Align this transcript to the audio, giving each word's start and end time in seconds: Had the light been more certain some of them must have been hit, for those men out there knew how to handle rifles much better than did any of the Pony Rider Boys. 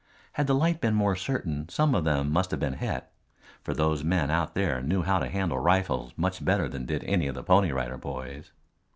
Had 0.33 0.47
the 0.47 0.55
light 0.55 0.81
been 0.81 0.95
more 0.95 1.15
certain 1.15 1.69
some 1.69 1.93
of 1.93 2.05
them 2.05 2.31
must 2.31 2.49
have 2.49 2.59
been 2.59 2.73
hit, 2.73 3.05
for 3.61 3.71
those 3.75 4.03
men 4.03 4.31
out 4.31 4.55
there 4.55 4.81
knew 4.81 5.03
how 5.03 5.19
to 5.19 5.29
handle 5.29 5.59
rifles 5.59 6.11
much 6.17 6.43
better 6.43 6.67
than 6.67 6.85
did 6.87 7.03
any 7.03 7.27
of 7.27 7.35
the 7.35 7.43
Pony 7.43 7.71
Rider 7.71 7.97
Boys. 7.99 8.49